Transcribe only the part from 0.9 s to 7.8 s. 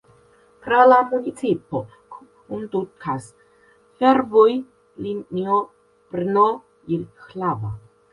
la municipo kondukas fervojlinio Brno–Jihlava.